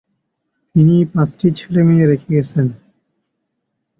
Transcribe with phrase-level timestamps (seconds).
[0.67, 2.67] তিনি পাঁচটি ছেলেমেয়ে রেখে গেছেন।